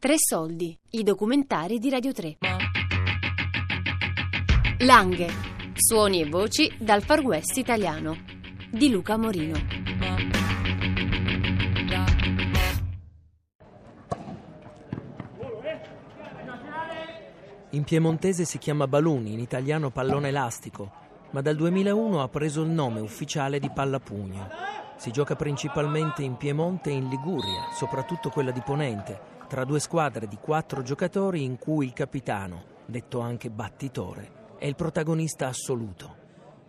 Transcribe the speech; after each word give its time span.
Tre 0.00 0.14
soldi, 0.16 0.74
i 0.92 1.02
documentari 1.02 1.78
di 1.78 1.90
Radio 1.90 2.10
3. 2.10 2.38
Langhe, 4.78 5.28
suoni 5.74 6.22
e 6.22 6.26
voci 6.26 6.72
dal 6.78 7.02
Far 7.02 7.20
West 7.20 7.58
italiano 7.58 8.16
di 8.70 8.88
Luca 8.88 9.18
Morino. 9.18 9.58
In 17.68 17.84
piemontese 17.84 18.46
si 18.46 18.56
chiama 18.56 18.86
baluni, 18.86 19.34
in 19.34 19.40
italiano 19.40 19.90
pallone 19.90 20.28
elastico, 20.28 20.90
ma 21.32 21.42
dal 21.42 21.56
2001 21.56 22.22
ha 22.22 22.28
preso 22.28 22.62
il 22.62 22.70
nome 22.70 23.00
ufficiale 23.00 23.58
di 23.58 23.70
pallapugno. 23.70 24.48
Si 24.96 25.10
gioca 25.10 25.36
principalmente 25.36 26.22
in 26.22 26.38
Piemonte 26.38 26.88
e 26.88 26.94
in 26.94 27.06
Liguria, 27.10 27.68
soprattutto 27.74 28.30
quella 28.30 28.50
di 28.50 28.62
Ponente, 28.64 29.39
tra 29.50 29.64
due 29.64 29.80
squadre 29.80 30.28
di 30.28 30.36
quattro 30.36 30.80
giocatori 30.80 31.42
in 31.42 31.58
cui 31.58 31.86
il 31.86 31.92
capitano, 31.92 32.62
detto 32.86 33.18
anche 33.18 33.50
battitore, 33.50 34.54
è 34.56 34.66
il 34.66 34.76
protagonista 34.76 35.48
assoluto. 35.48 36.14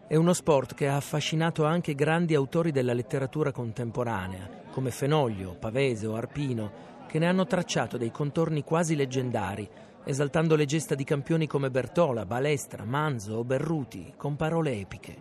È 0.08 0.16
uno 0.16 0.34
sport 0.34 0.74
che 0.74 0.88
ha 0.88 0.96
affascinato 0.96 1.64
anche 1.64 1.94
grandi 1.94 2.34
autori 2.34 2.72
della 2.72 2.94
letteratura 2.94 3.52
contemporanea, 3.52 4.64
come 4.72 4.90
Fenoglio, 4.90 5.58
Pavese 5.60 6.08
o 6.08 6.16
Arpino, 6.16 6.72
che 7.06 7.20
ne 7.20 7.28
hanno 7.28 7.46
tracciato 7.46 7.98
dei 7.98 8.10
contorni 8.10 8.64
quasi 8.64 8.96
leggendari, 8.96 9.70
esaltando 10.04 10.56
le 10.56 10.66
gesta 10.66 10.96
di 10.96 11.04
campioni 11.04 11.46
come 11.46 11.70
Bertola, 11.70 12.26
Balestra, 12.26 12.84
Manzo 12.84 13.36
o 13.36 13.44
Berruti, 13.44 14.16
con 14.18 14.36
parole 14.36 14.80
epiche. 14.80 15.16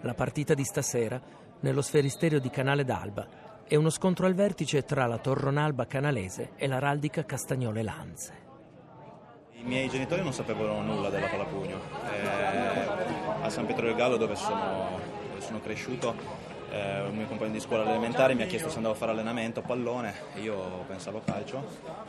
La 0.00 0.14
partita 0.14 0.54
di 0.54 0.64
stasera, 0.64 1.20
nello 1.60 1.82
sferisterio 1.82 2.40
di 2.40 2.48
Canale 2.48 2.84
d'Alba, 2.84 3.47
è 3.68 3.74
uno 3.74 3.90
scontro 3.90 4.24
al 4.24 4.32
vertice 4.32 4.84
tra 4.84 5.04
la 5.04 5.18
Torronalba 5.18 5.86
canalese 5.86 6.52
e 6.56 6.66
l'araldica 6.66 7.26
Castagnole 7.26 7.82
Lanze. 7.82 8.32
I 9.52 9.62
miei 9.62 9.90
genitori 9.90 10.22
non 10.22 10.32
sapevano 10.32 10.80
nulla 10.80 11.10
della 11.10 11.26
palapugno. 11.26 11.78
Eh, 12.10 13.42
a 13.42 13.50
San 13.50 13.66
Pietro 13.66 13.84
del 13.84 13.94
Gallo, 13.94 14.16
dove 14.16 14.36
sono, 14.36 14.98
dove 15.28 15.40
sono 15.42 15.60
cresciuto, 15.60 16.14
eh, 16.70 17.02
un 17.02 17.14
mio 17.14 17.26
compagno 17.26 17.52
di 17.52 17.60
scuola 17.60 17.84
elementare 17.84 18.34
mi 18.34 18.42
ha 18.42 18.46
chiesto 18.46 18.70
se 18.70 18.76
andavo 18.76 18.94
a 18.94 18.98
fare 18.98 19.12
allenamento 19.12 19.60
a 19.60 19.62
pallone 19.62 20.14
e 20.34 20.40
io 20.40 20.84
pensavo 20.86 21.20
calcio, 21.22 21.62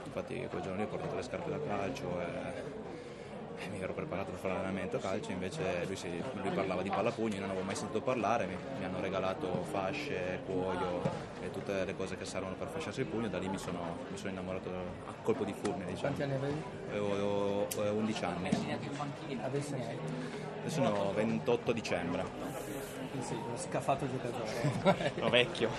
infatti 0.05 0.47
quel 0.49 0.61
giorno 0.61 0.77
lì 0.77 0.83
ho 0.83 0.87
portato 0.87 1.15
le 1.15 1.23
scarpe 1.23 1.49
da 1.49 1.59
calcio 1.61 2.21
e 2.21 2.25
mi 3.71 3.81
ero 3.81 3.93
preparato 3.93 4.31
per 4.31 4.39
fare 4.39 4.53
l'allenamento 4.53 4.97
a 4.97 4.99
calcio, 4.99 5.31
invece 5.31 5.83
lui, 5.85 5.95
si, 5.95 6.09
lui, 6.41 6.49
parlava 6.51 6.81
di 6.81 6.89
pallapugni, 6.89 7.39
non 7.39 7.49
avevo 7.49 7.65
mai 7.65 7.75
sentito 7.75 8.01
parlare, 8.01 8.45
mi, 8.45 8.55
mi, 8.77 8.85
hanno 8.85 8.99
regalato 8.99 9.63
fasce, 9.69 10.41
cuoio 10.45 11.01
e 11.41 11.51
tutte 11.51 11.83
le 11.85 11.95
cose 11.95 12.17
che 12.17 12.25
servono 12.25 12.55
per 12.55 12.67
fasciarsi 12.67 13.01
il 13.01 13.07
pugno, 13.07 13.27
da 13.27 13.37
lì 13.37 13.49
mi 13.49 13.57
sono, 13.57 13.97
mi 14.09 14.17
sono 14.17 14.31
innamorato 14.31 14.69
a 14.69 15.13
colpo 15.21 15.43
di 15.43 15.53
fulmine. 15.53 15.91
Diciamo. 15.91 16.15
Quanti 16.15 16.23
anni 16.23 16.33
avevi? 16.33 16.63
Avevo, 16.89 17.67
avevo 17.77 17.97
11 17.97 18.25
anni. 18.25 18.49
Adesso 19.41 19.75
ne 19.75 19.87
hai? 19.87 19.97
Adesso 20.61 20.83
sono 20.83 21.13
28 21.13 21.71
dicembre. 21.71 22.23
Sì, 23.21 23.33
uno 23.33 23.57
scafato 23.57 24.07
giocatore. 24.09 25.11
Sono 25.15 25.29
vecchio. 25.29 25.69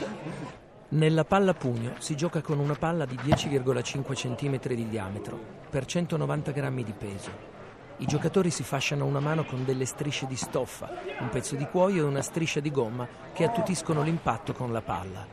Nella 0.93 1.25
palla 1.25 1.55
pugno 1.55 1.95
si 1.99 2.17
gioca 2.17 2.41
con 2.43 2.59
una 2.59 2.75
palla 2.75 3.05
di 3.05 3.15
10,5 3.15 4.13
cm 4.13 4.75
di 4.75 4.89
diametro 4.89 5.39
per 5.71 5.87
190 5.87 6.51
grammi 6.51 6.83
di 6.83 6.93
peso. 6.93 7.60
I 8.01 8.07
giocatori 8.07 8.49
si 8.49 8.63
fasciano 8.63 9.05
una 9.05 9.21
mano 9.21 9.45
con 9.45 9.63
delle 9.63 9.85
strisce 9.85 10.27
di 10.27 10.35
stoffa, 10.35 10.89
un 11.21 11.29
pezzo 11.29 11.55
di 11.55 11.67
cuoio 11.67 12.03
e 12.03 12.09
una 12.09 12.23
striscia 12.23 12.59
di 12.59 12.71
gomma 12.71 13.07
che 13.35 13.45
attutiscono 13.45 14.01
l'impatto 14.01 14.55
con 14.55 14.73
la 14.73 14.81
palla. 14.81 15.27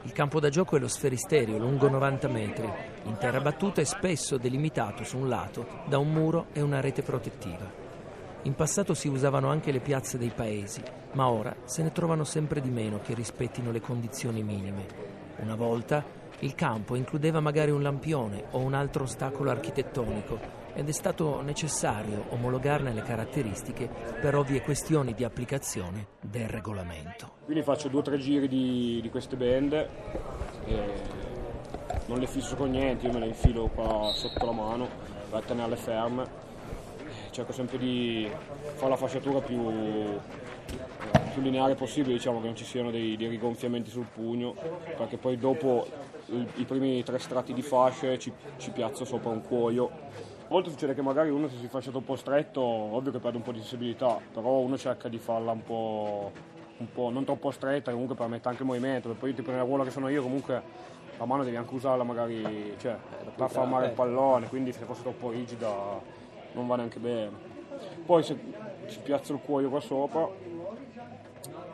Il 0.00 0.12
campo 0.12 0.40
da 0.40 0.48
gioco 0.48 0.76
è 0.76 0.78
lo 0.78 0.88
sferisterio, 0.88 1.58
lungo 1.58 1.90
90 1.90 2.28
metri, 2.28 2.72
in 3.04 3.18
terra 3.18 3.42
battuta 3.42 3.82
e 3.82 3.84
spesso 3.84 4.38
delimitato 4.38 5.04
su 5.04 5.18
un 5.18 5.28
lato 5.28 5.66
da 5.84 5.98
un 5.98 6.10
muro 6.10 6.46
e 6.54 6.62
una 6.62 6.80
rete 6.80 7.02
protettiva. 7.02 7.70
In 8.44 8.54
passato 8.54 8.94
si 8.94 9.08
usavano 9.08 9.50
anche 9.50 9.70
le 9.70 9.80
piazze 9.80 10.16
dei 10.16 10.32
paesi, 10.34 10.80
ma 11.12 11.28
ora 11.28 11.54
se 11.64 11.82
ne 11.82 11.92
trovano 11.92 12.24
sempre 12.24 12.62
di 12.62 12.70
meno 12.70 12.98
che 13.00 13.12
rispettino 13.12 13.70
le 13.70 13.82
condizioni 13.82 14.42
minime. 14.42 14.86
Una 15.40 15.54
volta 15.54 16.02
il 16.40 16.54
campo 16.54 16.94
includeva 16.94 17.40
magari 17.40 17.70
un 17.70 17.82
lampione 17.82 18.44
o 18.50 18.58
un 18.58 18.74
altro 18.74 19.04
ostacolo 19.04 19.50
architettonico 19.50 20.64
ed 20.74 20.88
è 20.88 20.92
stato 20.92 21.40
necessario 21.40 22.26
omologarne 22.28 22.92
le 22.92 23.02
caratteristiche 23.02 23.88
per 24.20 24.34
ovvie 24.34 24.60
questioni 24.60 25.14
di 25.14 25.24
applicazione 25.24 26.08
del 26.20 26.48
regolamento. 26.48 27.30
Quindi 27.44 27.62
faccio 27.62 27.88
due 27.88 28.00
o 28.00 28.02
tre 28.02 28.18
giri 28.18 28.46
di, 28.46 29.00
di 29.00 29.08
queste 29.08 29.36
bende, 29.36 29.88
non 32.06 32.18
le 32.18 32.26
fisso 32.26 32.56
con 32.56 32.70
niente, 32.70 33.06
io 33.06 33.12
me 33.12 33.20
le 33.20 33.28
infilo 33.28 33.68
qua 33.68 34.10
sotto 34.12 34.44
la 34.44 34.52
mano 34.52 34.86
per 35.30 35.42
tenerle 35.44 35.76
ferme. 35.76 36.44
Cerco 37.30 37.52
sempre 37.52 37.78
di 37.78 38.30
fare 38.74 38.90
la 38.90 38.96
fasciatura 38.96 39.40
più, 39.40 40.18
più 41.36 41.44
lineare 41.44 41.74
possibile, 41.74 42.14
diciamo 42.14 42.40
che 42.40 42.46
non 42.46 42.56
ci 42.56 42.64
siano 42.64 42.90
dei, 42.90 43.14
dei 43.14 43.28
rigonfiamenti 43.28 43.90
sul 43.90 44.06
pugno, 44.06 44.54
perché 44.96 45.18
poi 45.18 45.36
dopo 45.36 45.86
i, 46.26 46.46
i 46.54 46.64
primi 46.64 47.02
tre 47.02 47.18
strati 47.18 47.52
di 47.52 47.60
fasce 47.60 48.18
ci, 48.18 48.32
ci 48.56 48.70
piazzo 48.70 49.04
sopra 49.04 49.30
un 49.30 49.42
cuoio 49.42 49.90
a 50.46 50.48
volte 50.48 50.70
succede 50.70 50.94
che 50.94 51.02
magari 51.02 51.28
uno 51.28 51.48
se 51.48 51.56
si 51.56 51.66
fascia 51.66 51.90
troppo 51.90 52.14
stretto, 52.14 52.60
ovvio 52.60 53.10
che 53.10 53.18
perde 53.18 53.36
un 53.36 53.42
po' 53.42 53.50
di 53.50 53.58
sensibilità, 53.58 54.20
però 54.32 54.58
uno 54.58 54.78
cerca 54.78 55.08
di 55.08 55.18
farla 55.18 55.50
un 55.50 55.64
po', 55.64 56.30
un 56.76 56.86
po' 56.92 57.10
non 57.10 57.24
troppo 57.24 57.50
stretta, 57.50 57.90
comunque 57.90 58.14
permette 58.14 58.46
anche 58.46 58.62
il 58.62 58.68
movimento, 58.68 59.12
poi 59.14 59.34
tipo 59.34 59.50
nella 59.50 59.64
ruola 59.64 59.82
che 59.82 59.90
sono 59.90 60.08
io 60.08 60.22
comunque 60.22 60.62
la 61.18 61.24
mano 61.24 61.42
devi 61.42 61.56
anche 61.56 61.74
usarla 61.74 62.04
magari 62.04 62.76
cioè, 62.78 62.92
eh, 62.92 63.30
per 63.34 63.50
far 63.50 63.66
male 63.66 63.86
il 63.86 63.92
pallone, 63.92 64.46
quindi 64.46 64.72
se 64.72 64.84
fosse 64.84 65.02
troppo 65.02 65.30
rigida 65.30 66.00
non 66.52 66.66
va 66.68 66.76
neanche 66.76 67.00
bene. 67.00 67.54
Poi 68.06 68.22
se 68.22 68.38
ci 68.86 69.00
piazzo 69.00 69.32
il 69.32 69.40
cuoio 69.44 69.68
qua 69.68 69.80
sopra 69.80 70.28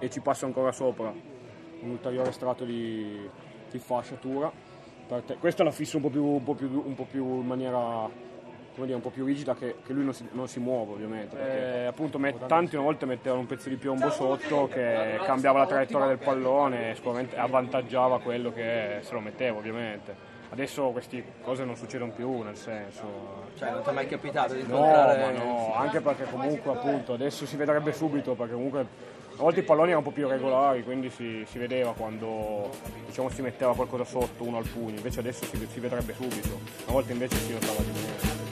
e 0.02 0.10
ci 0.10 0.20
passo 0.20 0.46
ancora 0.46 0.72
sopra 0.72 1.10
un 1.10 1.90
ulteriore 1.90 2.32
strato 2.32 2.64
di, 2.64 3.20
di 3.70 3.78
fasciatura, 3.78 4.50
questa 5.38 5.62
la 5.62 5.70
fisso 5.70 5.98
un 5.98 6.02
po' 6.02 6.10
più, 6.10 6.24
un 6.24 6.42
po 6.42 6.54
più, 6.54 6.82
un 6.84 6.94
po 6.96 7.04
più 7.04 7.24
in 7.24 7.46
maniera 7.46 8.10
come 8.74 8.86
dire, 8.86 8.96
un 8.96 9.02
po' 9.02 9.10
più 9.10 9.24
rigida 9.24 9.54
che, 9.54 9.76
che 9.84 9.92
lui 9.92 10.02
non 10.02 10.12
si, 10.12 10.26
non 10.32 10.48
si, 10.48 10.58
muove 10.58 10.94
ovviamente. 10.94 11.36
Perché, 11.36 11.82
eh, 11.82 11.84
appunto 11.84 12.18
met, 12.18 12.46
tanti 12.46 12.74
una 12.74 12.84
volta 12.84 13.06
mettevano 13.06 13.42
un 13.42 13.46
pezzo 13.46 13.68
di 13.68 13.76
piombo 13.76 14.10
sotto 14.10 14.66
che 14.66 15.20
cambiava 15.24 15.60
la 15.60 15.66
traiettoria 15.66 16.08
del 16.08 16.18
pallone 16.18 16.90
e 16.90 16.94
sicuramente 16.96 17.36
avvantaggiava 17.36 18.18
quello 18.20 18.52
che 18.52 18.98
se 19.02 19.12
lo 19.12 19.20
metteva 19.20 19.58
ovviamente. 19.58 20.30
Adesso 20.48 20.88
queste 20.88 21.24
cose 21.42 21.64
non 21.64 21.76
succedono 21.76 22.12
più, 22.12 22.42
nel 22.42 22.56
senso. 22.56 23.50
Cioè, 23.56 23.70
non 23.70 23.82
ti 23.82 23.90
è 23.90 23.92
mai 23.92 24.06
capitato 24.06 24.54
di 24.54 24.66
No, 24.66 24.80
ma 24.80 25.30
no, 25.30 25.74
anche 25.74 26.00
perché 26.00 26.24
comunque 26.24 26.72
appunto 26.72 27.12
adesso 27.12 27.46
si 27.46 27.56
vedrebbe 27.56 27.92
subito 27.92 28.34
perché 28.34 28.54
comunque 28.54 28.86
a 29.36 29.42
volte 29.42 29.60
i 29.60 29.62
palloni 29.62 29.90
erano 29.90 30.06
un 30.06 30.12
po' 30.12 30.12
più 30.12 30.28
regolari, 30.28 30.82
quindi 30.82 31.10
si, 31.10 31.44
si 31.48 31.58
vedeva 31.58 31.92
quando 31.92 32.70
diciamo, 33.06 33.28
si 33.30 33.42
metteva 33.42 33.74
qualcosa 33.74 34.04
sotto 34.04 34.44
uno 34.44 34.58
al 34.58 34.66
pugno, 34.66 34.96
invece 34.96 35.20
adesso 35.20 35.44
si, 35.44 35.66
si 35.70 35.80
vedrebbe 35.80 36.14
subito, 36.14 36.60
a 36.86 36.92
volte 36.92 37.12
invece 37.12 37.36
si 37.36 37.52
notava 37.52 37.80
di 37.80 37.90
meno. 37.90 38.51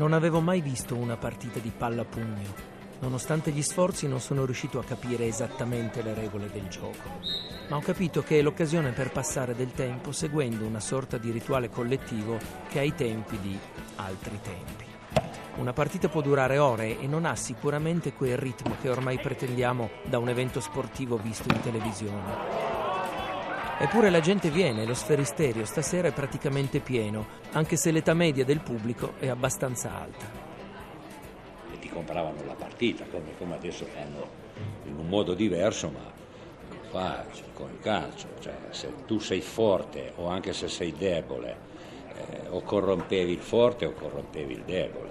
Non 0.00 0.14
avevo 0.14 0.40
mai 0.40 0.62
visto 0.62 0.96
una 0.96 1.18
partita 1.18 1.58
di 1.58 1.70
palla 1.76 2.06
pugno. 2.06 2.54
Nonostante 3.00 3.50
gli 3.50 3.60
sforzi 3.60 4.08
non 4.08 4.18
sono 4.18 4.46
riuscito 4.46 4.78
a 4.78 4.82
capire 4.82 5.26
esattamente 5.26 6.00
le 6.00 6.14
regole 6.14 6.48
del 6.50 6.68
gioco, 6.68 7.20
ma 7.68 7.76
ho 7.76 7.80
capito 7.80 8.22
che 8.22 8.38
è 8.38 8.42
l'occasione 8.42 8.92
per 8.92 9.12
passare 9.12 9.54
del 9.54 9.72
tempo 9.72 10.10
seguendo 10.10 10.64
una 10.64 10.80
sorta 10.80 11.18
di 11.18 11.30
rituale 11.30 11.68
collettivo 11.68 12.38
che 12.70 12.78
ha 12.78 12.82
i 12.82 12.94
tempi 12.94 13.38
di 13.40 13.58
altri 13.96 14.40
tempi. 14.40 14.84
Una 15.56 15.74
partita 15.74 16.08
può 16.08 16.22
durare 16.22 16.56
ore 16.56 16.98
e 16.98 17.06
non 17.06 17.26
ha 17.26 17.36
sicuramente 17.36 18.14
quel 18.14 18.38
ritmo 18.38 18.76
che 18.80 18.88
ormai 18.88 19.20
pretendiamo 19.20 19.90
da 20.08 20.16
un 20.16 20.30
evento 20.30 20.60
sportivo 20.60 21.18
visto 21.18 21.52
in 21.52 21.60
televisione. 21.60 22.79
Eppure 23.82 24.10
la 24.10 24.20
gente 24.20 24.50
viene, 24.50 24.84
lo 24.84 24.92
sferisterio 24.92 25.64
stasera 25.64 26.08
è 26.08 26.12
praticamente 26.12 26.80
pieno, 26.80 27.26
anche 27.52 27.76
se 27.76 27.90
l'età 27.90 28.12
media 28.12 28.44
del 28.44 28.60
pubblico 28.60 29.14
è 29.18 29.28
abbastanza 29.28 29.98
alta. 29.98 30.26
E 31.72 31.78
ti 31.78 31.88
compravano 31.88 32.44
la 32.44 32.52
partita, 32.52 33.06
come, 33.06 33.34
come 33.38 33.54
adesso 33.54 33.86
fanno 33.86 34.28
in 34.84 34.98
un 34.98 35.08
modo 35.08 35.32
diverso, 35.32 35.88
ma 35.88 36.12
fa 36.90 37.24
con 37.54 37.70
il 37.70 37.80
calcio. 37.80 38.28
Cioè, 38.40 38.54
se 38.68 38.92
tu 39.06 39.18
sei 39.18 39.40
forte 39.40 40.12
o 40.16 40.28
anche 40.28 40.52
se 40.52 40.68
sei 40.68 40.92
debole, 40.92 41.56
eh, 42.16 42.48
o 42.50 42.60
corrompevi 42.60 43.32
il 43.32 43.40
forte 43.40 43.86
o 43.86 43.92
corrompevi 43.94 44.52
il 44.52 44.62
debole. 44.64 45.10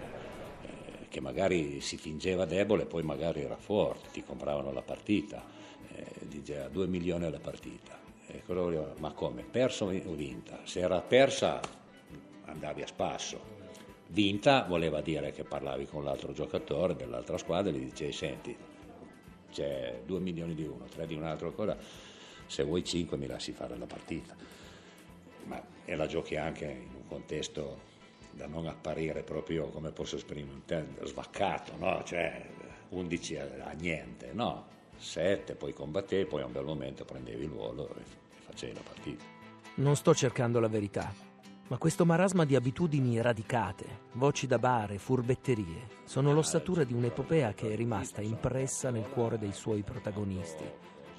Eh, 0.62 1.08
che 1.10 1.20
magari 1.20 1.82
si 1.82 1.98
fingeva 1.98 2.46
debole, 2.46 2.86
poi 2.86 3.02
magari 3.02 3.42
era 3.42 3.58
forte, 3.58 4.10
ti 4.12 4.24
compravano 4.24 4.72
la 4.72 4.84
partita, 4.84 5.44
eh, 5.92 6.06
diceva 6.28 6.68
2 6.68 6.86
milioni 6.86 7.26
alla 7.26 7.40
partita 7.40 8.09
Ecco, 8.32 8.94
ma 9.00 9.12
come? 9.14 9.44
Perso 9.44 9.86
o 9.86 10.14
vinta? 10.14 10.60
Se 10.64 10.80
era 10.80 11.02
persa 11.02 11.60
andavi 12.46 12.82
a 12.82 12.88
spasso. 12.88 13.58
Vinta 14.08 14.64
voleva 14.64 15.02
dire 15.02 15.32
che 15.32 15.44
parlavi 15.44 15.86
con 15.86 16.04
l'altro 16.04 16.34
giocatore 16.34 16.96
dell'altra 16.96 17.38
squadra 17.38 17.72
e 17.72 17.76
gli 17.76 17.86
dicevi 17.86 18.12
senti, 18.12 18.58
c'è 19.52 20.02
2 20.06 20.20
milioni 20.20 20.56
di 20.56 20.66
uno, 20.66 20.86
3 20.86 21.06
di 21.06 21.16
un 21.16 21.24
altro 21.24 21.48
ancora, 21.48 21.78
se 22.46 22.64
vuoi 22.64 22.84
5 22.84 23.18
mi 23.18 23.28
lasci 23.28 23.52
fare 23.52 23.78
la 23.78 23.86
partita. 23.86 24.36
Ma, 25.46 25.62
e 25.86 25.96
la 25.96 26.08
giochi 26.08 26.36
anche 26.36 26.66
in 26.66 26.96
un 26.96 27.08
contesto 27.08 27.88
da 28.32 28.48
non 28.48 28.68
apparire 28.68 29.24
proprio, 29.24 29.70
come 29.70 29.92
posso 29.92 30.16
esprimere, 30.16 30.88
svaccato, 31.04 31.74
no? 31.78 32.04
cioè 32.04 32.46
11 32.90 33.38
a, 33.38 33.72
niente, 33.78 34.32
no? 34.34 34.78
7, 35.00 35.56
poi 35.56 35.74
combattevi, 35.74 36.26
poi 36.26 36.42
a 36.42 36.46
un 36.46 36.52
bel 36.52 36.66
momento 36.66 37.06
prendevi 37.06 37.46
il 37.46 37.50
volo 37.50 37.90
e 37.96 38.02
facevi 38.46 38.74
la 38.74 38.82
partita. 38.82 39.24
Non 39.76 39.96
sto 39.96 40.14
cercando 40.14 40.60
la 40.60 40.68
verità, 40.68 41.12
ma 41.68 41.78
questo 41.78 42.06
marasma 42.06 42.46
di 42.46 42.56
abitudini 42.56 43.22
radicate, 43.22 44.08
voci 44.14 44.46
da 44.46 44.60
bar 44.60 44.92
e 44.92 44.98
furbetterie, 44.98 45.88
sono 46.04 46.34
l'ossatura 46.34 46.84
di 46.84 46.94
un'epopea 46.94 47.54
che 47.54 47.72
è 47.72 47.76
rimasta 47.76 48.22
impressa 48.22 48.90
nel 48.90 49.08
cuore 49.08 49.38
dei 49.38 49.54
suoi 49.54 49.84
protagonisti, 49.84 50.66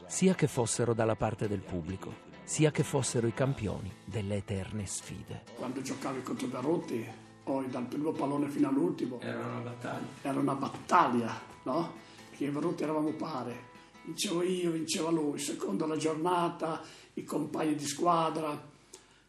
sia 0.06 0.34
che 0.34 0.46
fossero 0.48 0.92
dalla 0.92 1.14
parte 1.14 1.48
del 1.48 1.60
pubblico, 1.60 2.28
sia 2.42 2.72
che 2.72 2.82
fossero 2.82 3.28
i 3.28 3.32
campioni 3.32 3.90
delle 4.04 4.36
eterne 4.36 4.84
sfide. 4.86 5.44
Quando 5.54 5.80
giocavi 5.82 6.22
contro 6.22 6.48
Berutti, 6.48 7.06
poi 7.44 7.68
dal 7.68 7.84
primo 7.84 8.10
pallone 8.10 8.48
fino 8.48 8.68
all'ultimo, 8.68 9.20
era 9.20 9.38
una 9.38 9.60
battaglia. 9.60 10.06
Era 10.22 10.38
una 10.38 10.54
battaglia, 10.54 11.40
no? 11.62 11.92
Che 12.40 12.48
Berutti 12.48 12.84
eravamo 12.84 13.12
pari 13.12 13.54
vincevo 14.02 14.42
io, 14.42 14.70
vinceva 14.70 15.10
lui, 15.10 15.38
secondo 15.38 15.84
la 15.84 15.98
giornata, 15.98 16.80
i 17.12 17.22
compagni 17.22 17.74
di 17.74 17.84
squadra. 17.84 18.58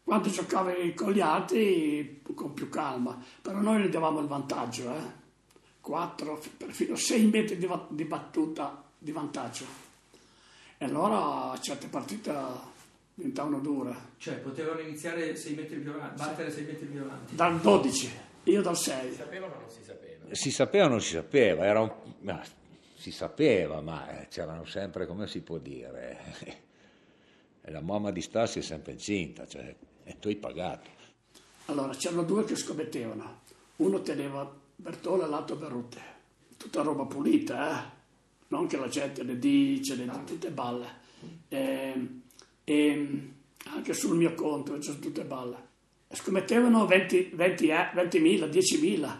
Quando 0.01 0.29
giocavi 0.29 0.93
con 0.93 1.11
gli 1.11 1.19
altri, 1.19 2.21
con 2.33 2.53
più 2.53 2.69
calma, 2.69 3.21
però 3.41 3.59
noi 3.59 3.81
ne 3.81 3.89
davamo 3.89 4.21
il 4.21 4.27
vantaggio, 4.27 4.95
eh? 4.95 5.19
4, 5.81 6.41
perfino 6.55 6.95
6 6.95 7.25
metri 7.25 7.57
di, 7.57 7.69
di 7.89 8.05
battuta 8.05 8.81
di 8.97 9.11
vantaggio. 9.11 9.65
E 10.77 10.85
allora 10.85 11.59
certe 11.59 11.87
partite 11.87 12.33
diventavano 13.13 13.59
dure. 13.59 13.93
Cioè 14.19 14.35
potevano 14.35 14.79
iniziare 14.79 15.35
6 15.35 15.53
metri 15.53 15.79
più 15.79 15.91
avanti, 15.91 16.15
battere 16.15 16.49
6 16.49 16.63
metri 16.63 16.85
più 16.85 17.01
avanti. 17.01 17.35
Dal 17.35 17.59
12, 17.59 18.11
io 18.43 18.61
dal 18.61 18.77
6. 18.77 19.09
Si 19.09 19.15
sapeva 19.17 19.47
o 19.47 19.49
non 19.49 19.69
si 19.69 19.83
sapeva? 19.83 20.33
Si 20.33 20.49
sapeva 20.49 20.85
o 20.85 20.87
non 20.87 21.01
si 21.01 21.11
sapeva, 21.11 21.65
era 21.65 21.81
un 21.81 21.91
si 23.01 23.09
sapeva, 23.09 23.81
ma 23.81 24.21
eh, 24.21 24.27
c'erano 24.27 24.63
sempre, 24.63 25.07
come 25.07 25.25
si 25.25 25.41
può 25.41 25.57
dire, 25.57 26.19
la 27.65 27.81
mamma 27.81 28.11
di 28.11 28.21
Stassi 28.21 28.59
è 28.59 28.61
sempre 28.61 28.91
incinta, 28.91 29.47
cioè, 29.47 29.75
e 30.03 30.19
tu 30.19 30.27
hai 30.27 30.35
pagato. 30.35 30.87
Allora, 31.65 31.95
c'erano 31.95 32.21
due 32.21 32.43
che 32.43 32.55
scommettevano, 32.55 33.41
uno 33.77 34.03
teneva 34.03 34.47
Bertola 34.75 35.25
e 35.25 35.29
l'altro 35.29 35.55
Berrutte, 35.55 35.99
tutta 36.57 36.83
roba 36.83 37.05
pulita, 37.05 37.71
eh? 37.71 37.89
non 38.49 38.67
che 38.67 38.77
la 38.77 38.87
gente 38.87 39.23
ne 39.23 39.39
dice, 39.39 39.95
le 39.95 40.05
no. 40.05 40.23
tutte 40.23 40.51
balle, 40.51 40.99
e, 41.47 42.07
e, 42.63 43.31
anche 43.65 43.93
sul 43.95 44.15
mio 44.15 44.35
conto 44.35 44.77
c'erano 44.77 44.99
tutte 45.01 45.23
balle. 45.23 45.69
Scommettevano 46.11 46.85
20, 46.85 47.31
20, 47.33 47.65
20.000, 47.65 48.47
10.000 48.47 49.17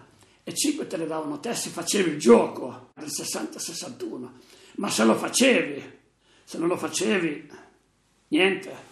e 0.51 0.56
5 0.56 0.88
te 0.88 0.98
le 0.98 1.07
davano 1.07 1.39
te 1.39 1.56
se 1.56 1.69
facevi 1.69 2.12
il 2.12 2.19
gioco 2.19 2.92
del 2.95 3.07
60-61. 3.07 4.30
Ma 4.75 4.89
se 4.89 5.03
lo 5.03 5.15
facevi, 5.15 6.00
se 6.44 6.57
non 6.57 6.68
lo 6.68 6.77
facevi, 6.77 7.50
niente. 8.30 8.89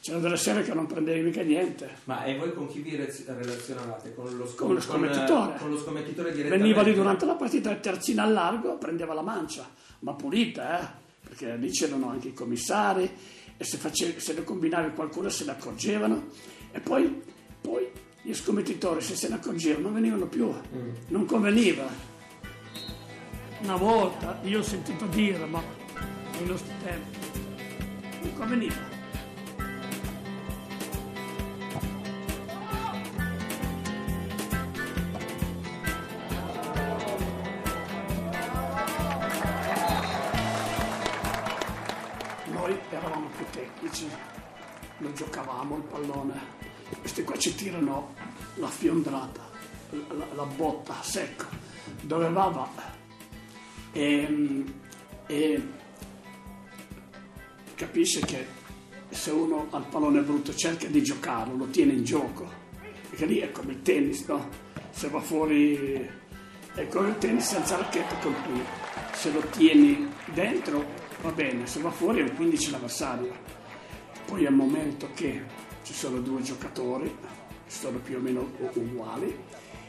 C'erano 0.00 0.22
delle 0.22 0.36
sere 0.36 0.62
che 0.64 0.74
non 0.74 0.86
prendevi 0.86 1.20
mica 1.20 1.42
niente. 1.42 1.98
Ma 2.04 2.24
e 2.24 2.36
voi 2.36 2.52
con 2.52 2.66
chi 2.66 2.80
vi 2.80 2.96
relazionavate? 2.96 4.14
Con 4.14 4.36
lo, 4.36 4.46
scom- 4.46 4.58
con 4.58 4.74
lo 4.74 4.80
scommettitore. 4.80 5.58
Con, 5.58 5.70
lo 5.70 5.78
scommettitore? 5.78 6.32
Veniva 6.32 6.82
lì 6.82 6.92
durante 6.92 7.24
la 7.24 7.34
partita 7.34 7.70
il 7.70 7.80
terzino 7.80 8.22
al 8.22 8.32
largo, 8.32 8.76
prendeva 8.78 9.14
la 9.14 9.22
mancia, 9.22 9.68
ma 10.00 10.14
pulita, 10.14 10.80
eh? 10.80 11.00
Perché 11.28 11.56
lì 11.56 11.70
c'erano 11.70 12.10
anche 12.10 12.28
i 12.28 12.34
commissari 12.34 13.08
e 13.56 13.64
se, 13.64 13.76
facevi, 13.76 14.18
se 14.18 14.32
ne 14.32 14.42
combinavi 14.42 14.92
qualcuno 14.92 15.28
se 15.28 15.44
ne 15.44 15.52
accorgevano. 15.52 16.30
E 16.72 16.80
poi, 16.80 17.22
poi 17.60 17.88
gli 18.24 18.34
scommettitori 18.34 19.00
se 19.00 19.16
se 19.16 19.28
ne 19.28 19.34
accorgevano 19.34 19.86
non 19.86 19.94
venivano 19.94 20.26
più, 20.26 20.48
mm. 20.48 20.90
non 21.08 21.26
conveniva. 21.26 21.84
Una 23.62 23.76
volta 23.76 24.38
io 24.44 24.60
ho 24.60 24.62
sentito 24.62 25.06
dire, 25.06 25.44
ma 25.44 25.60
nei 26.38 26.46
nostri 26.46 26.72
tempi, 26.82 27.18
non 28.22 28.34
conveniva. 28.34 28.90
Noi 42.52 42.78
eravamo 42.88 43.28
più 43.36 43.44
tecnici, 43.50 44.08
lo 44.98 45.12
giocavamo 45.12 45.76
il 45.76 45.82
pallone 45.82 46.61
questi 47.00 47.24
qua 47.24 47.36
ci 47.36 47.54
tirano 47.54 48.14
la 48.56 48.68
fiondrata, 48.68 49.48
la, 49.90 50.26
la 50.34 50.44
botta 50.44 50.94
secca, 51.02 51.48
dove 52.00 52.28
va 52.30 52.46
va. 52.48 52.70
E, 53.92 54.64
e 55.26 55.62
capisce 57.74 58.20
che 58.20 58.46
se 59.10 59.30
uno 59.30 59.66
ha 59.70 59.78
il 59.78 59.86
pallone 59.90 60.22
brutto 60.22 60.54
cerca 60.54 60.86
di 60.86 61.02
giocarlo, 61.02 61.56
lo 61.56 61.66
tiene 61.66 61.92
in 61.92 62.04
gioco, 62.04 62.50
perché 63.10 63.26
lì 63.26 63.38
è 63.38 63.50
come 63.50 63.72
il 63.72 63.82
tennis, 63.82 64.24
no? 64.26 64.48
Se 64.90 65.08
va 65.08 65.20
fuori 65.20 66.20
è 66.74 66.88
come 66.88 67.08
il 67.10 67.18
tennis 67.18 67.48
senza 67.48 67.76
racchetta 67.76 68.14
cui 68.16 68.62
se 69.12 69.30
lo 69.30 69.40
tieni 69.50 70.08
dentro 70.32 70.84
va 71.20 71.30
bene, 71.30 71.66
se 71.66 71.80
va 71.80 71.90
fuori 71.90 72.20
è 72.20 72.22
un 72.22 72.34
15 72.34 72.70
l'avversario. 72.70 73.34
Poi 74.26 74.42
il 74.42 74.52
momento 74.52 75.10
che 75.14 75.42
ci 75.82 75.92
sono 75.92 76.20
due 76.20 76.42
giocatori 76.42 77.14
che 77.64 77.70
sono 77.70 77.98
più 77.98 78.16
o 78.16 78.20
meno 78.20 78.50
uguali 78.74 79.36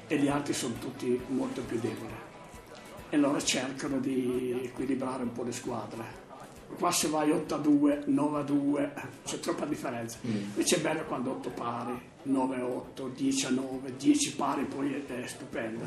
e 0.07 0.17
gli 0.17 0.27
altri 0.27 0.53
sono 0.53 0.73
tutti 0.75 1.19
molto 1.27 1.61
più 1.61 1.79
deboli 1.79 2.31
e 3.13 3.17
loro 3.17 3.39
cercano 3.39 3.99
di 3.99 4.59
equilibrare 4.63 5.21
un 5.21 5.31
po' 5.31 5.43
le 5.43 5.51
squadre. 5.51 6.21
Qua 6.79 6.89
se 6.89 7.07
vai 7.09 7.29
8 7.29 7.53
a 7.53 7.57
2, 7.59 8.03
9 8.07 8.39
a 8.39 8.41
2, 8.41 8.93
c'è 9.23 9.39
troppa 9.39 9.65
differenza. 9.65 10.17
Mm. 10.25 10.35
Invece 10.35 10.77
è 10.77 10.79
bello 10.79 11.05
quando 11.05 11.29
8 11.29 11.49
pari, 11.51 12.01
9 12.23 12.55
a 12.55 12.65
8, 12.65 13.07
10 13.09 13.45
a 13.45 13.49
9, 13.51 13.95
10 13.95 14.35
pari, 14.35 14.65
poi 14.65 15.05
è, 15.07 15.27
stupenda. 15.27 15.85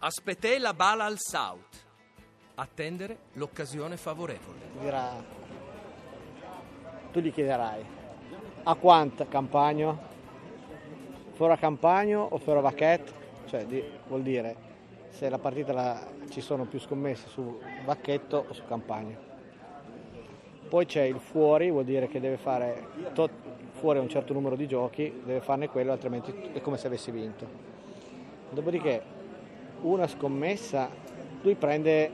Aspetté 0.00 0.58
la 0.58 0.74
bala 0.74 1.06
al 1.06 1.16
South. 1.18 1.86
Attendere 2.56 3.18
l'occasione 3.34 3.96
favorevole. 3.96 4.58
Dirà, 4.78 5.24
tu 7.10 7.20
gli 7.20 7.32
chiederai, 7.32 7.82
a 8.62 8.74
quanto 8.74 9.26
Campagno? 9.26 10.08
Fora 11.32 11.56
Campagno 11.56 12.26
o 12.30 12.38
fora 12.38 12.60
Vacchetto? 12.60 13.12
Cioè 13.46 13.64
di, 13.64 13.82
vuol 14.08 14.22
dire 14.22 14.68
se 15.08 15.28
la 15.28 15.38
partita 15.38 15.72
la, 15.72 16.06
ci 16.28 16.40
sono 16.40 16.64
più 16.64 16.78
scommesse 16.78 17.28
su 17.28 17.58
Vacchetto 17.84 18.44
o 18.48 18.52
su 18.52 18.62
Campagno. 18.66 19.28
Poi 20.68 20.86
c'è 20.86 21.02
il 21.02 21.18
fuori, 21.18 21.70
vuol 21.70 21.84
dire 21.84 22.06
che 22.06 22.20
deve 22.20 22.36
fare 22.36 22.86
tot, 23.12 23.30
fuori 23.72 23.98
un 23.98 24.08
certo 24.08 24.32
numero 24.32 24.54
di 24.54 24.68
giochi, 24.68 25.22
deve 25.24 25.40
farne 25.40 25.68
quello, 25.68 25.90
altrimenti 25.90 26.32
è 26.52 26.60
come 26.60 26.76
se 26.76 26.86
avessi 26.86 27.10
vinto. 27.10 27.46
Dopodiché 28.50 29.02
una 29.82 30.06
scommessa, 30.06 30.88
lui 31.42 31.54
prende, 31.54 32.10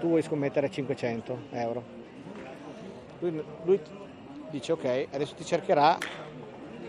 tu 0.00 0.08
vuoi 0.08 0.22
scommettere 0.22 0.70
500 0.70 1.38
euro. 1.50 1.82
Lui, 3.18 3.44
lui 3.64 3.80
dice 4.54 4.72
ok, 4.72 5.08
adesso 5.10 5.34
ti 5.34 5.44
cercherà 5.44 5.98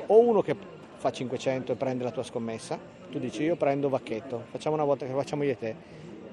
o 0.06 0.20
uno 0.20 0.42
che 0.42 0.56
fa 0.98 1.12
500 1.12 1.72
e 1.72 1.76
prende 1.76 2.04
la 2.04 2.12
tua 2.12 2.22
scommessa, 2.22 2.78
tu 3.10 3.18
dici 3.18 3.42
io 3.42 3.56
prendo 3.56 3.90
Vacchetto, 3.90 4.44
facciamo 4.52 4.76
una 4.76 4.84
volta 4.84 5.06
che 5.06 5.12
facciamo 5.12 5.44
io 5.44 5.52
e 5.52 5.58
te, 5.58 5.76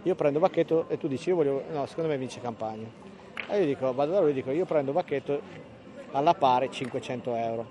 io 0.03 0.15
prendo 0.15 0.39
Vacchetto 0.39 0.89
e 0.89 0.99
tu 0.99 1.09
dici 1.09 1.31
io 1.31 1.37
voglio, 1.37 1.65
no 1.73 1.87
secondo 1.87 2.11
me 2.11 2.19
vince 2.19 2.41
Campagna. 2.41 2.87
E 3.49 3.61
io 3.61 3.67
dico, 3.67 3.93
vado 3.95 4.13
da 4.13 4.21
lui 4.21 4.31
e 4.31 4.35
dico 4.35 4.51
io 4.51 4.67
prendo 4.67 4.93
Vacchetto 4.93 5.41
alla 6.13 6.35
pari 6.35 6.71
500 6.71 7.35
euro. 7.35 7.67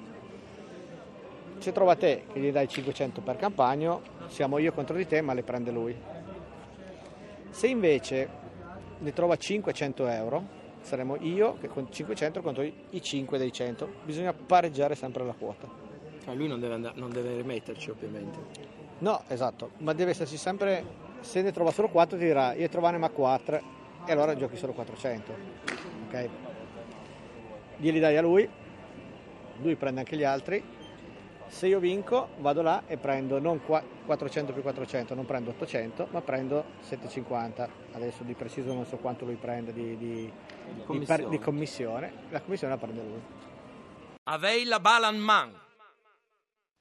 Se 1.59 1.71
trova 1.71 1.95
te 1.95 2.23
che 2.33 2.39
gli 2.39 2.51
dai 2.51 2.67
500 2.67 3.21
per 3.21 3.35
campagno, 3.35 4.01
siamo 4.27 4.57
io 4.57 4.73
contro 4.73 4.95
di 4.95 5.05
te, 5.05 5.21
ma 5.21 5.33
le 5.33 5.43
prende 5.43 5.69
lui. 5.69 5.95
Se 7.51 7.67
invece 7.67 8.27
ne 8.97 9.13
trova 9.13 9.35
500 9.35 10.07
euro, 10.07 10.59
saremo 10.81 11.17
io 11.19 11.57
che 11.59 11.67
con 11.67 11.91
500 11.91 12.41
contro 12.41 12.63
i 12.63 13.01
5 13.01 13.37
dei 13.37 13.51
100. 13.51 13.87
Bisogna 14.03 14.33
pareggiare 14.33 14.95
sempre 14.95 15.23
la 15.25 15.33
quota. 15.33 15.67
Cioè 16.23 16.35
lui 16.35 16.47
non 16.47 16.59
deve, 16.59 16.73
andare, 16.75 16.93
non 16.97 17.09
deve 17.11 17.35
rimetterci 17.35 17.89
ovviamente. 17.89 18.69
No, 18.99 19.23
esatto, 19.27 19.71
ma 19.77 19.93
deve 19.93 20.11
esserci 20.11 20.37
sempre, 20.37 20.85
se 21.21 21.41
ne 21.41 21.51
trova 21.51 21.71
solo 21.71 21.89
4 21.89 22.17
ti 22.17 22.23
dirà 22.23 22.53
io 22.53 22.69
trovane 22.69 22.99
ma 22.99 23.09
4 23.09 23.61
e 24.05 24.11
allora 24.11 24.35
giochi 24.35 24.57
solo 24.57 24.73
400. 24.73 25.33
Ok? 26.07 26.29
Glieli 27.77 27.99
dai 27.99 28.17
a 28.17 28.21
lui, 28.21 28.47
lui 29.61 29.75
prende 29.75 30.01
anche 30.01 30.15
gli 30.15 30.23
altri. 30.23 30.63
Se 31.51 31.67
io 31.67 31.79
vinco 31.79 32.29
vado 32.37 32.61
là 32.61 32.83
e 32.87 32.95
prendo 32.95 33.37
non 33.37 33.59
400 33.59 34.53
più 34.53 34.61
400, 34.61 35.13
non 35.13 35.25
prendo 35.25 35.49
800, 35.49 36.07
ma 36.11 36.21
prendo 36.21 36.63
750. 36.79 37.69
Adesso 37.91 38.23
di 38.23 38.33
preciso 38.35 38.73
non 38.73 38.85
so 38.85 38.95
quanto 38.97 39.25
lui 39.25 39.35
prende 39.35 39.73
di, 39.73 39.97
di, 39.97 40.31
di, 40.73 40.83
commissione. 40.85 41.29
di 41.29 41.39
commissione. 41.39 42.13
La 42.29 42.41
commissione 42.41 42.73
la 42.73 42.79
prende 42.79 43.01
lui. 43.01 43.21
Avei 44.23 44.63
la 44.63 44.79
Balan 44.79 45.17
Man. 45.17 45.53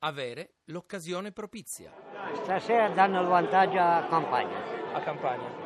Avere 0.03 0.55
l'occasione 0.67 1.33
propizia. 1.33 1.93
Stasera 2.45 2.89
danno 2.91 3.23
il 3.23 3.27
vantaggio 3.27 3.81
a 3.81 4.07
Campagna. 4.09 4.95
A 4.95 5.01
Campagna. 5.01 5.60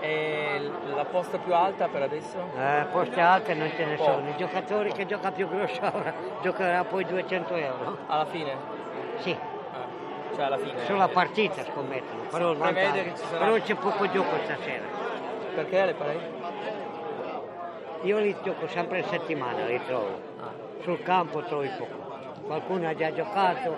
E 0.00 0.70
la 0.94 1.04
posta 1.04 1.38
più 1.38 1.52
alta 1.54 1.88
per 1.88 2.02
adesso? 2.02 2.38
Eh, 2.56 2.86
poste 2.92 3.20
alte 3.20 3.54
non 3.54 3.68
ce 3.74 3.84
ne 3.84 3.94
oh. 3.94 4.04
sono. 4.04 4.28
I 4.28 4.36
giocatori 4.36 4.92
che 4.92 5.06
gioca 5.06 5.32
più 5.32 5.48
grosso 5.48 5.80
giocherà 6.42 6.84
poi 6.84 7.04
200 7.04 7.54
euro. 7.54 7.98
Alla 8.06 8.26
fine? 8.26 8.56
Sì. 9.18 9.30
Eh, 9.30 10.34
cioè 10.34 10.44
alla 10.44 10.58
fine? 10.58 10.84
Sulla 10.84 11.08
partita 11.08 11.64
scommettono, 11.64 12.22
però, 12.30 12.54
vantaggio, 12.54 13.16
sarà... 13.16 13.38
però 13.44 13.60
c'è 13.60 13.74
poco 13.74 14.08
gioco 14.10 14.36
stasera. 14.44 14.84
Perché 15.54 15.84
le 15.84 15.94
parei? 15.94 16.20
Io 18.02 18.18
li 18.18 18.36
gioco 18.44 18.68
sempre 18.68 18.98
in 18.98 19.04
settimana, 19.04 19.64
li 19.64 19.80
trovo. 19.84 20.20
Ah. 20.40 20.52
Sul 20.82 21.02
campo 21.02 21.42
trovi 21.42 21.68
poco. 21.76 22.06
Qualcuno 22.46 22.88
ha 22.88 22.94
già 22.94 23.12
giocato, 23.12 23.76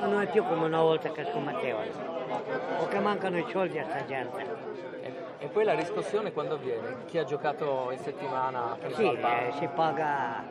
non 0.00 0.20
è 0.20 0.26
più 0.26 0.44
come 0.44 0.66
una 0.66 0.80
volta 0.80 1.10
che 1.12 1.24
scommettevano. 1.30 2.20
O 2.78 2.88
che 2.88 2.98
mancano 2.98 3.38
i 3.38 3.46
soldi 3.48 3.78
a 3.78 3.84
sta 3.84 4.04
gente. 4.04 4.44
E 5.42 5.48
poi 5.48 5.64
la 5.64 5.74
riscossione 5.74 6.30
quando 6.30 6.54
avviene? 6.54 7.04
Chi 7.06 7.18
ha 7.18 7.24
giocato 7.24 7.90
in 7.90 7.98
settimana? 7.98 8.78
Sì, 8.94 9.10
eh, 9.10 9.52
si 9.58 9.68
paga, 9.74 10.44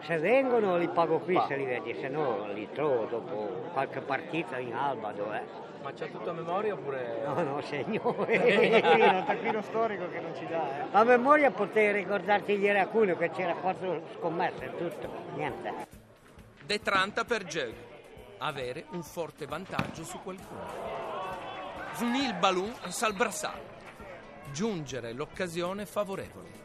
se 0.00 0.18
vengono 0.18 0.76
li 0.76 0.88
pago 0.88 1.20
qui 1.20 1.40
se 1.46 1.54
li 1.54 1.64
vedi, 1.64 1.94
se 1.94 2.08
no 2.08 2.48
li 2.52 2.68
trovo 2.72 3.04
dopo 3.04 3.68
qualche 3.72 4.00
partita 4.00 4.58
in 4.58 4.74
Alba 4.74 5.12
dov'è. 5.12 5.44
Ma 5.84 5.92
c'è 5.92 6.10
tutto 6.10 6.30
a 6.30 6.32
memoria 6.32 6.74
oppure... 6.74 7.22
No, 7.24 7.42
no, 7.44 7.60
segno. 7.60 8.26
è 8.26 9.08
un 9.08 9.24
taccuino 9.24 9.62
storico 9.62 10.10
che 10.10 10.18
non 10.18 10.34
ci 10.34 10.48
dà. 10.48 10.80
Eh. 10.80 10.86
A 10.90 11.04
memoria 11.04 11.52
potevi 11.52 11.98
ricordarti 11.98 12.58
ieri 12.58 12.80
a 12.80 12.88
Cuneo 12.88 13.16
che 13.16 13.30
c'era 13.30 13.54
quattro 13.54 14.02
scommesse, 14.16 14.72
tutto, 14.76 15.10
niente. 15.36 15.86
De 16.64 16.80
30 16.80 17.24
per 17.24 17.44
Jug. 17.44 17.72
Avere 18.38 18.86
un 18.90 19.02
forte 19.04 19.46
vantaggio 19.46 20.02
su 20.02 20.20
qualcuno. 20.20 20.66
Zunil 21.92 22.34
Balloon 22.34 22.74
Salbrassale 22.88 23.73
giungere 24.54 25.12
l'occasione 25.12 25.84
favorevole. 25.84 26.62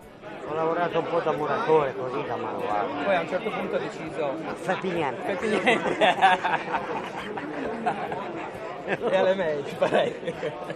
Ho 0.48 0.53
lavorato 0.53 1.00
un 1.00 1.08
po' 1.08 1.19
da 1.22 1.31
muratore 1.31 1.96
così 1.96 2.24
da 2.24 2.36
manuale. 2.36 3.03
Poi 3.03 3.15
a 3.15 3.22
un 3.22 3.27
certo 3.27 3.50
punto 3.50 3.75
ha 3.75 3.79
deciso... 3.79 4.36
Fatti 4.53 4.91
niente. 4.91 5.34
Fatti 5.34 5.48
niente. 5.48 5.98
e 8.86 9.15
alle 9.15 9.36
match, 9.36 9.75
farei. 9.75 10.13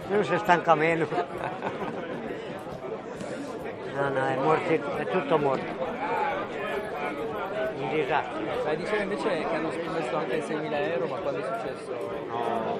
Lui 0.08 0.24
si 0.24 0.36
stanca 0.38 0.74
meno. 0.74 1.06
No, 3.94 4.08
no, 4.08 4.26
è, 4.26 4.36
morto, 4.36 4.96
è 4.96 5.06
tutto 5.06 5.38
morto. 5.38 5.86
Un 7.76 7.90
disastro. 7.90 8.42
Ma 8.64 8.74
diceva 8.74 9.02
invece 9.02 9.28
che 9.28 9.54
hanno 9.54 9.70
scommesso 9.70 10.16
anche 10.16 10.44
6.000 10.44 10.72
euro, 10.92 11.06
ma 11.06 11.18
quando 11.18 11.40
è 11.40 11.44
successo? 11.44 11.92
No 12.26 12.73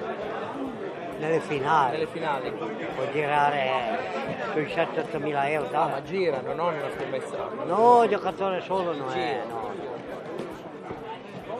nelle 1.19 1.39
finali. 1.39 1.91
Nelle 1.91 2.07
finali. 2.07 2.51
Può 2.51 3.05
girare 3.11 3.71
sui 4.51 4.65
7-8 4.65 5.21
mila 5.21 5.49
euro. 5.49 5.69
No, 5.71 5.87
ma 5.89 6.01
girano, 6.03 6.53
non 6.53 6.73
una 6.73 6.89
scommessa. 6.97 7.49
No, 7.65 8.07
giocatore 8.07 8.61
solo 8.61 8.93
non 8.93 9.11
è, 9.11 9.41
no. 9.47 9.73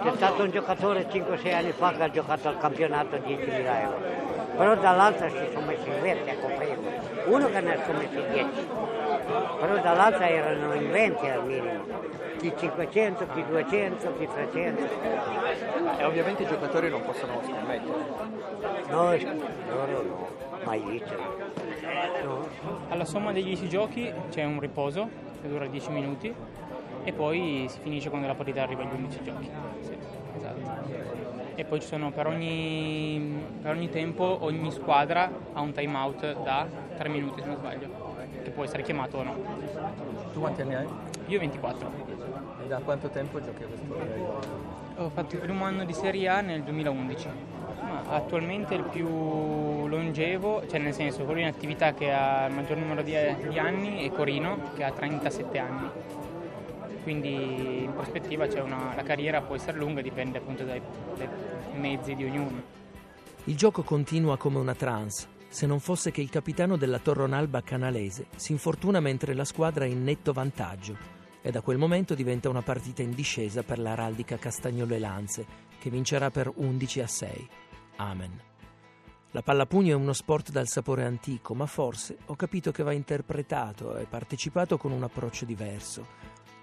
C'è 0.04 0.12
stato 0.16 0.44
un 0.44 0.52
giocatore 0.52 1.08
5-6 1.10 1.54
anni 1.54 1.72
fa 1.72 1.92
che 1.94 2.04
ha 2.04 2.12
giocato 2.12 2.48
al 2.48 2.58
campionato 2.58 3.16
a 3.16 3.20
10 3.20 3.50
mila 3.50 3.82
euro. 3.82 3.98
Però 4.58 4.76
dall'altra 4.76 5.30
si 5.30 5.48
sono 5.52 5.66
messi 5.66 5.88
in 5.88 6.02
verde 6.02 6.32
a 6.32 6.36
coprirlo. 6.36 6.90
Uno 7.26 7.50
che 7.50 7.60
ne 7.62 7.74
ha 7.74 7.84
scommesso 7.84 8.22
10. 8.32 8.68
Però 9.26 9.82
dall'altra 9.82 10.30
erano 10.30 10.74
in 10.74 10.92
20 10.92 11.28
al 11.28 11.46
minimo 11.46 12.24
chi 12.38 12.54
500, 12.56 13.28
chi 13.34 13.46
200, 13.46 14.18
chi 14.18 14.28
300. 14.28 14.84
E 15.98 16.04
ovviamente 16.04 16.44
i 16.44 16.48
giocatori 16.48 16.90
non 16.90 17.04
possono 17.04 17.42
scommettere. 17.44 17.94
No, 18.90 19.16
loro 19.74 20.04
no, 20.04 20.28
mai 20.64 20.82
visto. 20.82 21.16
No. 22.24 22.48
Alla 22.90 23.06
somma 23.06 23.32
degli 23.32 23.46
10 23.46 23.70
giochi 23.70 24.12
c'è 24.30 24.44
un 24.44 24.60
riposo 24.60 25.10
che 25.42 25.48
dura 25.48 25.66
10 25.66 25.90
minuti 25.92 26.34
e 27.04 27.14
poi 27.14 27.66
si 27.70 27.80
finisce 27.80 28.10
quando 28.10 28.28
la 28.28 28.36
partita 28.36 28.64
arriva 28.64 28.84
agli 28.84 28.94
11 28.94 29.24
giochi. 29.24 29.50
Sì, 29.82 29.98
esatto. 30.36 31.14
E 31.56 31.64
poi 31.64 31.80
ci 31.80 31.88
sono 31.88 32.12
per 32.12 32.28
ogni, 32.28 33.44
per 33.62 33.72
ogni 33.72 33.90
tempo, 33.90 34.40
ogni 34.42 34.72
squadra 34.72 35.32
ha 35.54 35.62
un 35.62 35.72
time 35.72 35.98
out 35.98 36.44
da 36.44 36.68
3 36.98 37.10
minuti 37.10 37.42
se 37.42 37.48
non 37.48 37.56
sbaglio, 37.56 37.88
che 38.46 38.52
può 38.52 38.64
essere 38.64 38.84
chiamato 38.84 39.18
o 39.18 39.24
no. 39.24 39.36
Tu 40.32 40.40
quanti 40.40 40.62
anni 40.62 40.76
hai? 40.76 40.88
Io 41.28 41.40
24. 41.40 41.92
E 42.64 42.68
da 42.68 42.78
quanto 42.78 43.10
tempo 43.10 43.44
giochi 43.44 43.64
a 43.64 43.66
questo 43.66 43.86
livello? 43.86 44.40
Ho 44.98 45.10
fatto 45.10 45.36
il 45.36 45.42
primo 45.42 45.66
anno 45.66 45.84
di 45.84 45.94
Serie 45.94 46.30
A 46.30 46.42
nel 46.42 46.62
2011. 46.62 47.28
Ma 47.82 48.04
attualmente 48.08 48.76
il 48.76 48.84
più 48.84 49.88
longevo, 49.88 50.68
cioè 50.68 50.80
nel 50.80 50.94
senso 50.94 51.24
quello 51.24 51.40
in 51.40 51.48
attività 51.48 51.94
che 51.94 52.12
ha 52.12 52.46
il 52.46 52.54
maggior 52.54 52.78
numero 52.78 53.02
di, 53.02 53.16
di 53.50 53.60
anni 53.60 54.08
è 54.08 54.12
Corino 54.12 54.72
che 54.76 54.84
ha 54.84 54.92
37 54.92 55.58
anni. 55.58 55.90
Quindi 57.02 57.84
in 57.84 57.94
prospettiva 57.94 58.48
una, 58.64 58.94
la 58.96 59.04
carriera 59.04 59.42
può 59.42 59.56
essere 59.56 59.78
lunga, 59.78 60.02
dipende 60.02 60.38
appunto 60.38 60.64
dai, 60.64 60.82
dai 61.18 61.28
mezzi 61.74 62.16
di 62.16 62.24
ognuno. 62.24 62.74
Il 63.46 63.56
gioco 63.56 63.84
continua 63.84 64.38
come 64.38 64.58
una 64.58 64.74
trance, 64.74 65.28
se 65.56 65.66
non 65.66 65.80
fosse 65.80 66.12
che 66.12 66.20
il 66.20 66.30
capitano 66.30 66.76
della 66.76 67.00
Torronalba 67.00 67.62
canalese 67.62 68.26
si 68.36 68.52
infortuna 68.52 69.00
mentre 69.00 69.34
la 69.34 69.46
squadra 69.46 69.86
è 69.86 69.88
in 69.88 70.04
netto 70.04 70.34
vantaggio 70.34 70.98
e 71.42 71.50
da 71.50 71.62
quel 71.62 71.78
momento 71.78 72.14
diventa 72.14 72.50
una 72.50 72.62
partita 72.62 73.02
in 73.02 73.14
discesa 73.14 73.64
per 73.64 73.80
l'araldica 73.80 74.36
Castagnolo 74.36 74.96
e 74.96 75.00
Lanze, 75.00 75.46
che 75.80 75.90
vincerà 75.90 76.30
per 76.30 76.52
11 76.54 77.00
a 77.00 77.08
6. 77.08 77.50
Amen. 77.96 78.42
La 79.32 79.42
pallapugno 79.42 79.92
è 79.92 79.96
uno 79.96 80.12
sport 80.12 80.52
dal 80.52 80.68
sapore 80.68 81.06
antico, 81.06 81.56
ma 81.56 81.68
forse 81.68 82.18
ho 82.26 82.36
capito 82.36 82.74
che 82.74 82.84
va 82.84 82.92
interpretato 82.92 83.96
e 83.96 84.08
partecipato 84.08 84.76
con 84.76 84.92
un 84.92 85.04
approccio 85.04 85.46
diverso, 85.46 86.06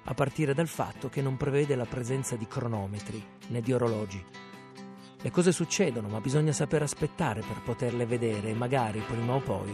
a 0.04 0.12
partire 0.12 0.52
dal 0.52 0.68
fatto 0.68 1.08
che 1.08 1.22
non 1.22 1.38
prevede 1.38 1.76
la 1.76 1.86
presenza 1.86 2.36
di 2.36 2.46
cronometri 2.46 3.24
né 3.48 3.62
di 3.62 3.72
orologi. 3.72 4.51
Le 5.22 5.30
cose 5.30 5.52
succedono, 5.52 6.08
ma 6.08 6.20
bisogna 6.20 6.50
saper 6.50 6.82
aspettare 6.82 7.42
per 7.46 7.62
poterle 7.62 8.06
vedere 8.06 8.48
e 8.48 8.54
magari 8.54 8.98
prima 9.06 9.34
o 9.34 9.40
poi 9.40 9.72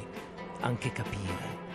anche 0.60 0.92
capire. 0.92 1.66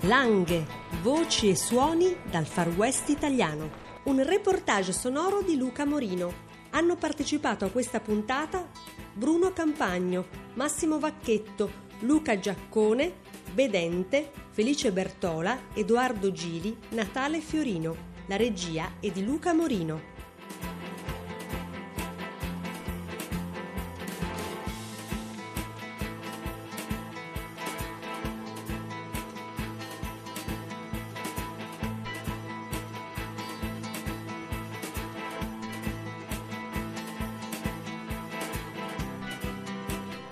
Langhe, 0.00 0.66
voci 1.00 1.48
e 1.48 1.56
suoni 1.56 2.14
dal 2.30 2.44
Far 2.44 2.68
West 2.68 3.08
italiano. 3.08 3.86
Un 4.04 4.22
reportage 4.22 4.92
sonoro 4.92 5.40
di 5.40 5.56
Luca 5.56 5.86
Morino. 5.86 6.46
Hanno 6.70 6.96
partecipato 6.96 7.64
a 7.64 7.70
questa 7.70 8.00
puntata 8.00 8.68
Bruno 9.14 9.54
Campagno, 9.54 10.26
Massimo 10.54 10.98
Vacchetto, 10.98 11.86
Luca 12.00 12.38
Giaccone, 12.38 13.14
Bedente, 13.54 14.30
Felice 14.50 14.92
Bertola, 14.92 15.58
Edoardo 15.72 16.30
Gili, 16.30 16.76
Natale 16.90 17.40
Fiorino. 17.40 18.07
La 18.28 18.36
regia 18.36 18.90
è 19.00 19.10
di 19.10 19.24
Luca 19.24 19.54
Morino. 19.54 20.16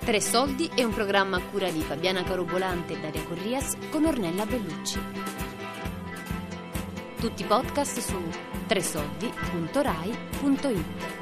Tre 0.05 0.21
Soldi 0.21 0.69
è 0.75 0.83
un 0.83 0.93
programma 0.93 1.37
a 1.37 1.41
cura 1.41 1.71
di 1.71 1.81
Fabiana 1.81 2.23
Carobolante 2.23 2.93
e 2.93 2.99
Daria 2.99 3.23
Corrias 3.23 3.75
con 3.89 4.05
Ornella 4.05 4.45
Bellucci. 4.45 5.36
Tutti 7.19 7.41
i 7.41 7.45
podcast 7.45 7.99
su 7.99 8.21
tresoldi.rai.it 8.67 11.16